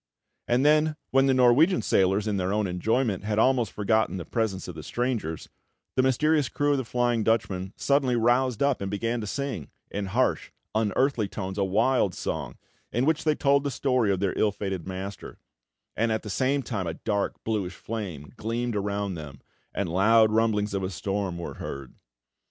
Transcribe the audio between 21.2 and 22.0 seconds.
were heard.